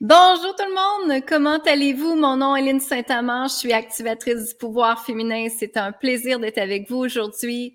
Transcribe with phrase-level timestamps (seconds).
[0.00, 2.14] Bonjour tout le monde, comment allez-vous?
[2.14, 5.48] Mon nom est Lynne Saint-Amand, je suis activatrice du pouvoir féminin.
[5.48, 7.74] C'est un plaisir d'être avec vous aujourd'hui.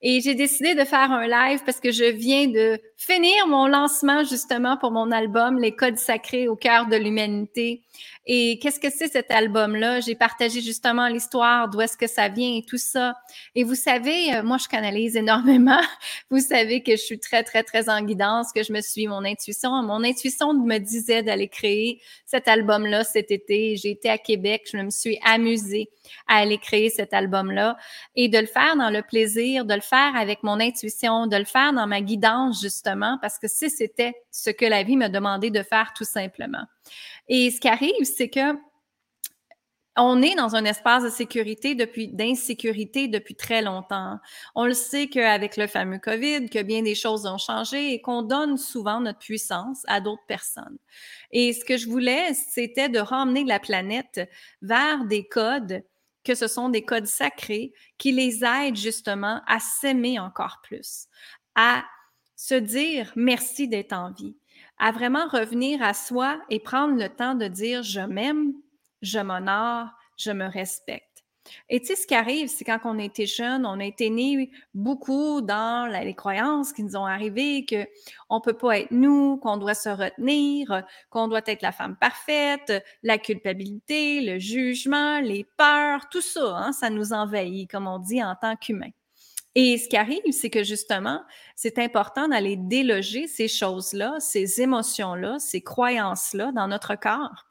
[0.00, 4.24] Et j'ai décidé de faire un live parce que je viens de finir mon lancement
[4.24, 7.82] justement pour mon album Les Codes sacrés au cœur de l'humanité.
[8.26, 10.00] Et qu'est-ce que c'est cet album-là?
[10.00, 13.14] J'ai partagé justement l'histoire, d'où est-ce que ça vient et tout ça.
[13.54, 15.80] Et vous savez, euh, moi, je canalise énormément.
[16.30, 19.24] Vous savez que je suis très, très, très en guidance, que je me suis mon
[19.24, 19.70] intuition.
[19.82, 23.76] Mon intuition me disait d'aller créer cet album-là cet été.
[23.76, 25.90] J'ai été à Québec, je me suis amusée
[26.26, 27.76] à aller créer cet album-là
[28.16, 31.44] et de le faire dans le plaisir, de le faire avec mon intuition, de le
[31.44, 35.62] faire dans ma guidance, justement, parce que c'était ce que la vie me demandait de
[35.62, 36.64] faire tout simplement.
[37.28, 38.54] Et ce qui arrive, c'est que
[39.96, 44.18] on est dans un espace de sécurité depuis d'insécurité depuis très longtemps.
[44.56, 48.22] On le sait qu'avec le fameux Covid, que bien des choses ont changé et qu'on
[48.22, 50.78] donne souvent notre puissance à d'autres personnes.
[51.30, 54.28] Et ce que je voulais, c'était de ramener la planète
[54.62, 55.84] vers des codes
[56.24, 61.06] que ce sont des codes sacrés qui les aident justement à s'aimer encore plus,
[61.54, 61.84] à
[62.36, 64.36] se dire merci d'être en vie,
[64.78, 68.54] à vraiment revenir à soi et prendre le temps de dire je m'aime,
[69.02, 71.14] je m'honore, je me respecte.
[71.68, 74.50] Et tu sais, ce qui arrive, c'est quand on était jeune, on a été né
[74.72, 79.56] beaucoup dans les croyances qui nous ont arrivé, qu'on ne peut pas être nous, qu'on
[79.56, 86.08] doit se retenir, qu'on doit être la femme parfaite, la culpabilité, le jugement, les peurs,
[86.08, 88.90] tout ça, hein, ça nous envahit, comme on dit, en tant qu'humain.
[89.54, 91.22] Et ce qui arrive, c'est que justement,
[91.54, 97.46] c'est important d'aller déloger ces choses-là, ces émotions-là, ces croyances-là dans notre corps.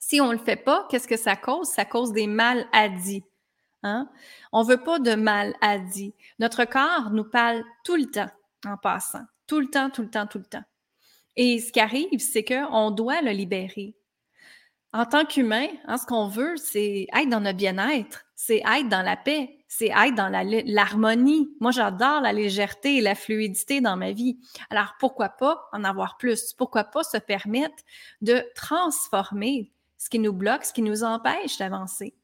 [0.00, 1.68] Si on ne le fait pas, qu'est-ce que ça cause?
[1.68, 3.22] Ça cause des maladies.
[3.82, 4.10] Hein?
[4.50, 6.14] On ne veut pas de maladies.
[6.38, 8.30] Notre corps nous parle tout le temps
[8.66, 9.24] en passant.
[9.46, 10.64] Tout le temps, tout le temps, tout le temps.
[11.36, 13.94] Et ce qui arrive, c'est qu'on doit le libérer.
[14.92, 19.02] En tant qu'humain, hein, ce qu'on veut, c'est être dans notre bien-être, c'est être dans
[19.02, 20.28] la paix, c'est être dans
[20.66, 21.48] l'harmonie.
[21.60, 24.36] Moi, j'adore la légèreté et la fluidité dans ma vie.
[24.68, 26.52] Alors, pourquoi pas en avoir plus?
[26.52, 27.82] Pourquoi pas se permettre
[28.20, 32.14] de transformer ce qui nous bloque, ce qui nous empêche d'avancer?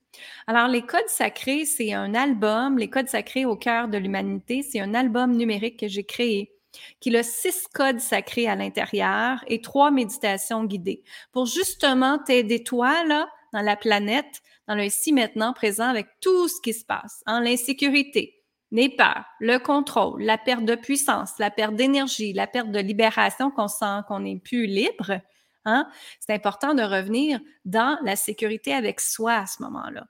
[0.49, 4.81] Alors, les codes sacrés, c'est un album, les codes sacrés au cœur de l'humanité, c'est
[4.81, 6.53] un album numérique que j'ai créé
[7.01, 13.03] qui a six codes sacrés à l'intérieur et trois méditations guidées pour justement t'aider toi,
[13.05, 17.23] là, dans la planète, dans le ici maintenant présent avec tout ce qui se passe,
[17.27, 22.71] hein, l'insécurité, les peurs, le contrôle, la perte de puissance, la perte d'énergie, la perte
[22.71, 25.21] de libération qu'on sent qu'on n'est plus libre.
[25.65, 25.89] Hein?
[26.21, 30.07] C'est important de revenir dans la sécurité avec soi à ce moment-là.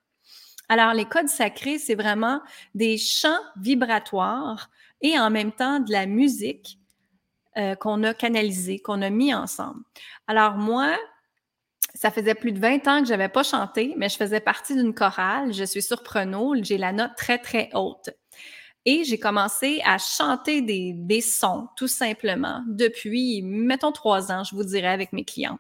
[0.68, 2.40] Alors, les codes sacrés, c'est vraiment
[2.74, 4.68] des chants vibratoires
[5.00, 6.78] et en même temps de la musique
[7.56, 9.80] euh, qu'on a canalisée, qu'on a mis ensemble.
[10.26, 10.96] Alors, moi,
[11.96, 14.74] ça faisait plus de 20 ans que je n'avais pas chanté, mais je faisais partie
[14.74, 15.52] d'une chorale.
[15.52, 18.10] Je suis surprenant, j'ai la note très, très haute.
[18.84, 24.54] Et j'ai commencé à chanter des, des sons, tout simplement, depuis, mettons, trois ans, je
[24.54, 25.58] vous dirais, avec mes clients.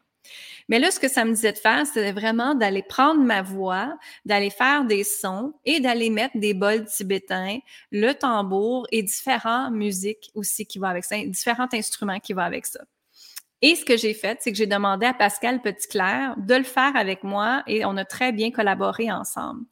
[0.68, 3.96] Mais là, ce que ça me disait de faire, c'était vraiment d'aller prendre ma voix,
[4.24, 7.58] d'aller faire des sons et d'aller mettre des bols tibétains,
[7.90, 12.66] le tambour et différentes musiques aussi qui vont avec ça, différents instruments qui vont avec
[12.66, 12.80] ça.
[13.66, 16.94] Et ce que j'ai fait, c'est que j'ai demandé à Pascal Petitclerc de le faire
[16.94, 19.64] avec moi et on a très bien collaboré ensemble.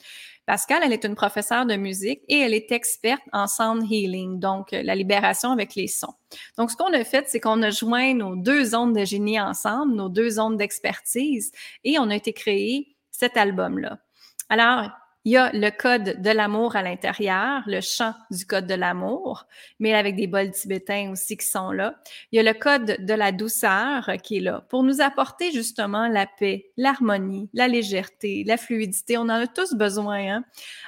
[0.47, 4.73] Pascal, elle est une professeure de musique et elle est experte en sound healing, donc
[4.73, 6.15] euh, la libération avec les sons.
[6.59, 9.95] Donc, ce qu'on a fait, c'est qu'on a joint nos deux zones de génie ensemble,
[9.95, 11.53] nos deux zones d'expertise,
[11.85, 14.01] et on a été créé cet album-là.
[14.49, 14.91] Alors,
[15.25, 19.47] il y a le code de l'amour à l'intérieur, le chant du code de l'amour,
[19.79, 21.95] mais avec des bols tibétains aussi qui sont là.
[22.31, 26.09] Il y a le code de la douceur qui est là pour nous apporter justement
[26.09, 29.17] la paix, l'harmonie, la légèreté, la fluidité.
[29.17, 30.37] On en a tous besoin.
[30.37, 30.45] Hein?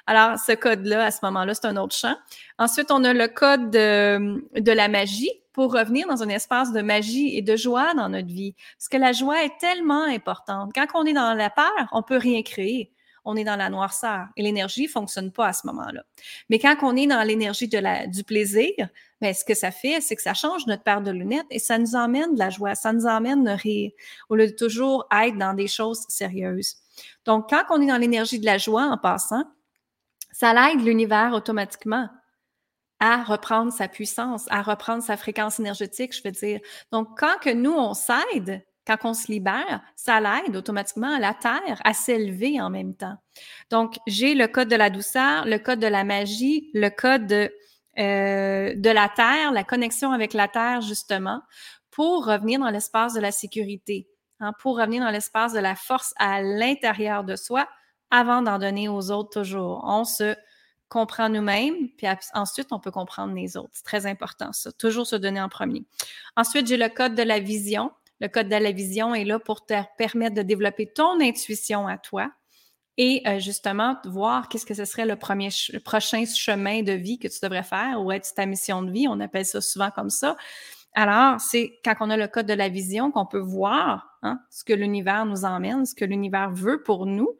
[0.06, 2.16] Alors, ce code-là, à ce moment-là, c'est un autre chant.
[2.58, 6.82] Ensuite, on a le code de, de la magie pour revenir dans un espace de
[6.82, 8.54] magie et de joie dans notre vie.
[8.76, 10.72] Parce que la joie est tellement importante.
[10.74, 12.92] Quand on est dans la peur, on peut rien créer
[13.26, 16.04] on est dans la noirceur et l'énergie fonctionne pas à ce moment-là.
[16.48, 18.72] Mais quand on est dans l'énergie du plaisir,
[19.20, 21.76] ben, ce que ça fait, c'est que ça change notre paire de lunettes et ça
[21.76, 23.90] nous emmène de la joie, ça nous emmène de rire
[24.28, 26.76] au lieu de toujours être dans des choses sérieuses.
[27.24, 29.44] Donc, quand on est dans l'énergie de la joie en passant,
[30.32, 32.08] ça l'aide l'univers automatiquement
[33.00, 36.60] à reprendre sa puissance, à reprendre sa fréquence énergétique, je veux dire.
[36.92, 41.34] Donc, quand que nous, on s'aide quand on se libère, ça l'aide automatiquement à la
[41.34, 43.16] Terre à s'élever en même temps.
[43.70, 47.52] Donc, j'ai le code de la douceur, le code de la magie, le code de,
[47.98, 51.42] euh, de la Terre, la connexion avec la Terre, justement,
[51.90, 54.08] pour revenir dans l'espace de la sécurité.
[54.40, 57.66] hein, pour revenir dans l'espace de la force à l'intérieur de soi
[58.10, 59.82] avant d'en donner aux autres toujours.
[59.86, 60.36] On se
[60.88, 63.70] comprend nous-mêmes, puis ensuite, on peut comprendre les autres.
[63.72, 64.70] C'est très important, ça.
[64.72, 65.84] Toujours se donner en premier.
[66.36, 67.90] Ensuite, j'ai le code de la vision.
[68.20, 71.98] Le code de la vision est là pour te permettre de développer ton intuition à
[71.98, 72.30] toi
[72.98, 75.50] et euh, justement voir qu'est-ce que ce serait le, premier
[75.84, 79.06] prochain chemin de vie que tu devrais faire ou être ta mission de vie.
[79.08, 80.36] On appelle ça souvent comme ça.
[80.94, 84.64] Alors, c'est quand on a le code de la vision qu'on peut voir hein, ce
[84.64, 87.36] que l'univers nous emmène, ce que l'univers veut pour nous.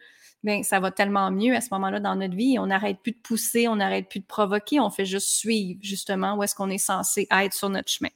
[0.46, 2.56] Bien, ça va tellement mieux à ce moment-là dans notre vie.
[2.60, 6.36] On n'arrête plus de pousser, on n'arrête plus de provoquer, on fait juste suivre justement
[6.36, 8.10] où est-ce qu'on est censé être sur notre chemin.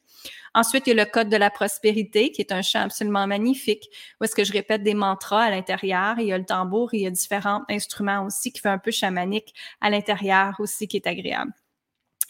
[0.54, 3.88] Ensuite, il y a le code de la prospérité, qui est un chant absolument magnifique,
[4.20, 6.20] où est-ce que je répète des mantras à l'intérieur.
[6.20, 8.92] Il y a le tambour, il y a différents instruments aussi qui fait un peu
[8.92, 11.52] chamanique à l'intérieur aussi, qui est agréable.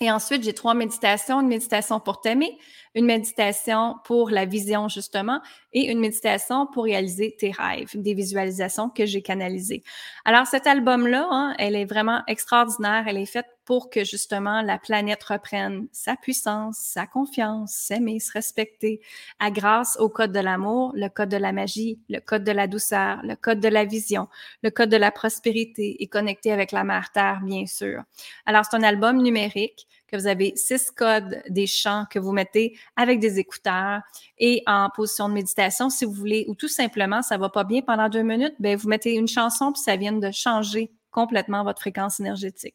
[0.00, 1.43] Et ensuite, j'ai trois méditations.
[1.43, 2.58] Une méditation pour t'aimer,
[2.94, 5.40] une méditation pour la vision, justement,
[5.72, 9.82] et une méditation pour réaliser tes rêves, des visualisations que j'ai canalisées.
[10.25, 13.04] Alors, cet album-là, hein, elle est vraiment extraordinaire.
[13.06, 18.32] Elle est faite pour que, justement, la planète reprenne sa puissance, sa confiance, s'aimer, se
[18.32, 19.00] respecter,
[19.38, 22.66] à grâce au code de l'amour, le code de la magie, le code de la
[22.66, 24.26] douceur, le code de la vision,
[24.64, 28.02] le code de la prospérité et connecté avec la mère Terre, bien sûr.
[28.44, 32.76] Alors, c'est un album numérique que vous avez six codes des chants que vous mettez
[32.96, 34.00] avec des écouteurs
[34.38, 37.82] et en position de méditation, si vous voulez, ou tout simplement, ça va pas bien
[37.82, 41.80] pendant deux minutes, ben vous mettez une chanson puis ça vient de changer complètement votre
[41.80, 42.74] fréquence énergétique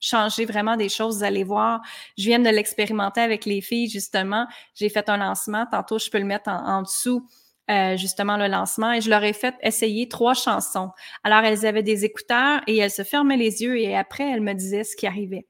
[0.00, 1.18] changer vraiment des choses.
[1.18, 1.80] Vous allez voir,
[2.16, 4.46] je viens de l'expérimenter avec les filles, justement.
[4.74, 5.66] J'ai fait un lancement.
[5.70, 7.26] Tantôt, je peux le mettre en, dessous,
[7.70, 8.92] euh, justement, le lancement.
[8.92, 10.90] Et je leur ai fait essayer trois chansons.
[11.24, 14.54] Alors, elles avaient des écouteurs et elles se fermaient les yeux et après, elles me
[14.54, 15.46] disaient ce qui arrivait.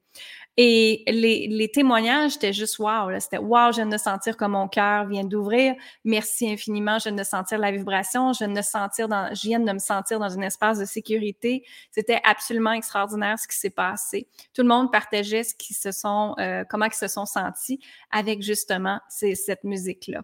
[0.59, 3.11] Et les, les témoignages étaient juste wow.
[3.19, 5.75] C'était wow, je viens de sentir que mon cœur vient d'ouvrir.
[6.03, 6.97] Merci infiniment.
[6.97, 8.33] Je viens de sentir la vibration.
[8.33, 11.63] Je viens de sentir dans, je viens de me sentir dans un espace de sécurité.
[11.91, 14.27] C'était absolument extraordinaire ce qui s'est passé.
[14.55, 18.41] Tout le monde partageait ce qui se sont, euh, comment ils se sont sentis avec
[18.41, 20.23] justement cette musique-là.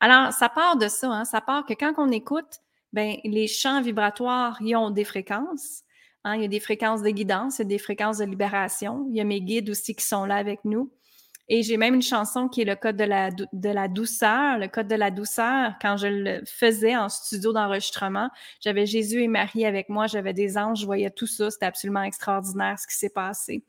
[0.00, 1.08] Alors, ça part de ça.
[1.08, 2.60] Hein, ça part que quand on écoute,
[2.94, 5.82] ben, les champs vibratoires, ils ont des fréquences.
[6.26, 9.06] Hein, il y a des fréquences de guidance, il y a des fréquences de libération.
[9.10, 10.90] Il y a mes guides aussi qui sont là avec nous.
[11.48, 14.58] Et j'ai même une chanson qui est le code de la, de la douceur.
[14.58, 18.28] Le code de la douceur, quand je le faisais en studio d'enregistrement,
[18.60, 21.48] j'avais Jésus et Marie avec moi, j'avais des anges, je voyais tout ça.
[21.48, 23.62] C'était absolument extraordinaire ce qui s'est passé.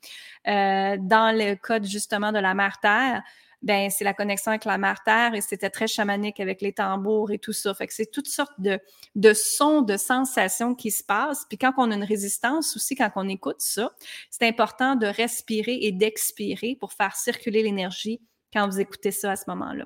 [0.47, 3.21] Euh, dans le code justement de la Mère Terre,
[3.61, 7.31] ben c'est la connexion avec la mère terre et c'était très chamanique avec les tambours
[7.31, 7.73] et tout ça.
[7.73, 8.79] Fait que c'est toutes sortes de,
[9.15, 11.45] de sons, de sensations qui se passent.
[11.49, 13.91] Puis quand on a une résistance aussi, quand on écoute ça,
[14.29, 18.21] c'est important de respirer et d'expirer pour faire circuler l'énergie
[18.53, 19.85] quand vous écoutez ça à ce moment-là.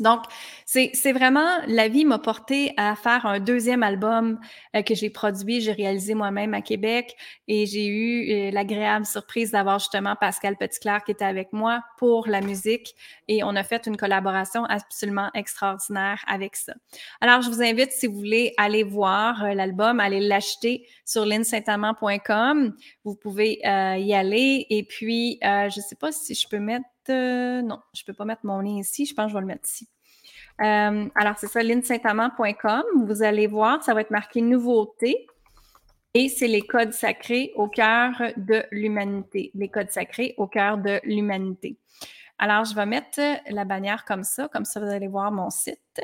[0.00, 0.22] Donc,
[0.64, 4.40] c'est vraiment, la vie m'a porté à faire un deuxième album
[4.74, 7.16] euh, que j'ai produit, j'ai réalisé moi-même à Québec
[7.48, 12.26] et j'ai eu euh, l'agréable surprise d'avoir justement Pascal Petitclerc qui était avec moi pour
[12.28, 12.94] la musique
[13.28, 16.72] et on a fait une collaboration absolument extraordinaire avec ça.
[17.20, 22.74] Alors, je vous invite, si vous voulez, aller voir euh, l'album, aller l'acheter sur linsaintamant.com.
[23.04, 27.80] Vous pouvez y aller et puis, je ne sais pas si je peux mettre non,
[27.94, 29.06] je ne peux pas mettre mon lien ici.
[29.06, 29.88] Je pense que je vais le mettre ici.
[30.60, 32.82] Euh, alors, c'est ça, linsaintamant.com.
[33.06, 35.26] Vous allez voir, ça va être marqué nouveauté.
[36.12, 39.52] Et c'est les codes sacrés au cœur de l'humanité.
[39.54, 41.78] Les codes sacrés au cœur de l'humanité.
[42.38, 44.48] Alors, je vais mettre la bannière comme ça.
[44.48, 46.00] Comme ça, vous allez voir mon site.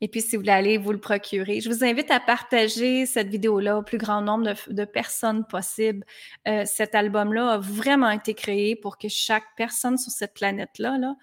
[0.00, 3.28] Et puis, si vous voulez aller vous le procurer, je vous invite à partager cette
[3.28, 6.04] vidéo-là au plus grand nombre de, personnes possible.
[6.46, 11.16] Euh, cet album-là a vraiment été créé pour que chaque personne sur cette planète-là là,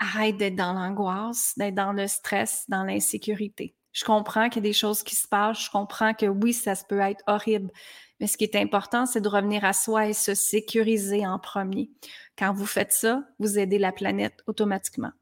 [0.00, 3.74] arrête d'être dans l'angoisse, d'être dans le stress, dans l'insécurité.
[3.92, 5.64] Je comprends qu'il y a des choses qui se passent.
[5.64, 7.70] Je comprends que oui, ça peut être horrible.
[8.18, 11.90] Mais ce qui est important, c'est de revenir à soi et se sécuriser en premier.
[12.36, 15.12] Quand vous faites ça, vous aidez la planète automatiquement.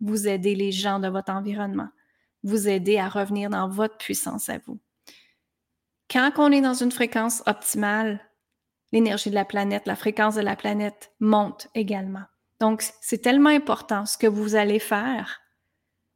[0.00, 1.88] Vous aidez les gens de votre environnement
[2.44, 4.78] vous aider à revenir dans votre puissance à vous.
[6.10, 8.20] Quand on est dans une fréquence optimale,
[8.92, 12.24] l'énergie de la planète, la fréquence de la planète monte également.
[12.60, 14.06] Donc, c'est tellement important.
[14.06, 15.40] Ce que vous allez faire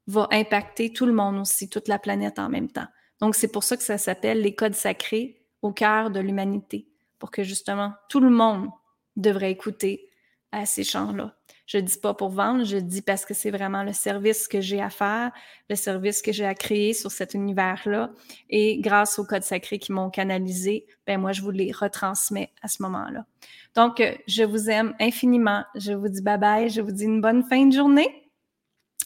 [0.06, 2.86] va impacter tout le monde aussi, toute la planète en même temps.
[3.20, 7.30] Donc, c'est pour ça que ça s'appelle les codes sacrés au cœur de l'humanité, pour
[7.30, 8.68] que justement tout le monde
[9.16, 10.08] devrait écouter
[10.52, 11.37] à ces chants-là.
[11.68, 14.80] Je dis pas pour vendre, je dis parce que c'est vraiment le service que j'ai
[14.80, 15.32] à faire,
[15.68, 18.10] le service que j'ai à créer sur cet univers-là.
[18.48, 22.68] Et grâce aux codes sacrés qui m'ont canalisé, ben moi, je vous les retransmets à
[22.68, 23.26] ce moment-là.
[23.74, 25.62] Donc, euh, je vous aime infiniment.
[25.74, 26.70] Je vous dis bye bye.
[26.70, 28.30] Je vous dis une bonne fin de journée.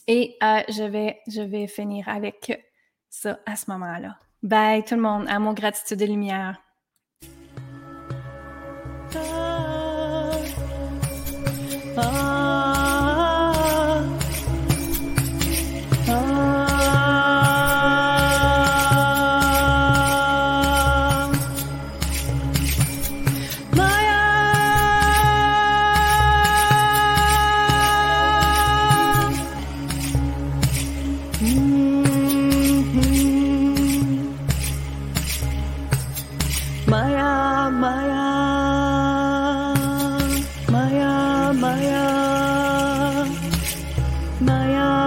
[0.07, 2.71] Et euh, je, vais, je vais finir avec
[3.11, 4.19] ça à ce moment-là.
[4.45, 6.62] Bye tout le monde, à mon gratitude de lumière.
[11.97, 12.41] Ah, ah.